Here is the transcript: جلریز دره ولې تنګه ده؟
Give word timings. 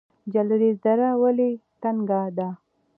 جلریز 0.33 0.77
دره 0.85 1.09
ولې 1.21 1.49
تنګه 1.81 2.21
ده؟ 2.37 2.47